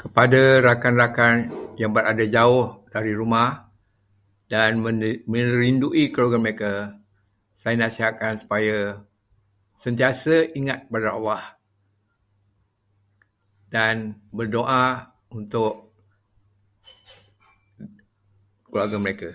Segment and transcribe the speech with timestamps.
[0.00, 1.34] Kepada rakan-rakan
[1.80, 3.50] yang berada jauh dari rumah
[4.52, 4.70] dan
[5.60, 6.72] merindui keluarga mereka,
[7.60, 8.76] saya nasihatkan supaya
[9.84, 11.42] sentiasa ingat kepada Allah
[13.74, 13.94] dan
[14.36, 14.86] berdoa
[15.38, 15.72] untuk
[18.72, 19.30] keluarga mereka.